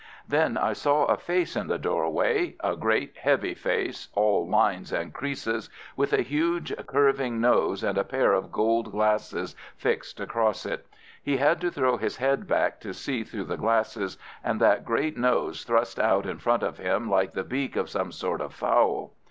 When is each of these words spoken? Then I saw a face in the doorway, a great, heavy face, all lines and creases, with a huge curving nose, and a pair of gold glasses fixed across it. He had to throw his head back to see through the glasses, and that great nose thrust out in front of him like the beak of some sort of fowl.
Then 0.27 0.57
I 0.57 0.73
saw 0.73 1.05
a 1.05 1.15
face 1.15 1.55
in 1.55 1.67
the 1.67 1.77
doorway, 1.77 2.55
a 2.63 2.75
great, 2.75 3.17
heavy 3.17 3.53
face, 3.53 4.07
all 4.15 4.49
lines 4.49 4.91
and 4.91 5.13
creases, 5.13 5.69
with 5.95 6.11
a 6.11 6.23
huge 6.23 6.73
curving 6.87 7.39
nose, 7.39 7.83
and 7.83 7.99
a 7.99 8.03
pair 8.03 8.33
of 8.33 8.51
gold 8.51 8.91
glasses 8.91 9.55
fixed 9.77 10.19
across 10.19 10.65
it. 10.65 10.87
He 11.21 11.37
had 11.37 11.61
to 11.61 11.69
throw 11.69 11.97
his 11.97 12.17
head 12.17 12.47
back 12.47 12.79
to 12.79 12.95
see 12.95 13.23
through 13.23 13.45
the 13.45 13.57
glasses, 13.57 14.17
and 14.43 14.59
that 14.59 14.85
great 14.85 15.17
nose 15.17 15.63
thrust 15.65 15.99
out 15.99 16.25
in 16.25 16.39
front 16.39 16.63
of 16.63 16.79
him 16.79 17.07
like 17.07 17.33
the 17.33 17.43
beak 17.43 17.75
of 17.75 17.87
some 17.87 18.11
sort 18.11 18.41
of 18.41 18.55
fowl. 18.55 19.13